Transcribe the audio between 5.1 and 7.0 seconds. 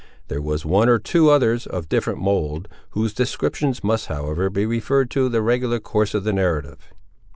to the regular course of the narrative.